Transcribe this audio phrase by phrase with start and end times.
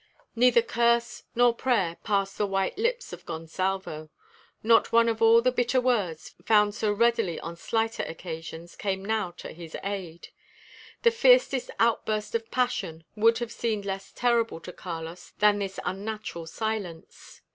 [0.35, 4.09] Neither curse nor prayer passed the white lips of Gonsalvo.
[4.63, 9.29] Not one of all the bitter words, found so readily on slighter occasions, came now
[9.37, 10.29] to his aid.
[11.03, 16.47] The fiercest outburst of passion would have seemed less terrible to Carlos than this unnatural
[16.47, 17.41] silence.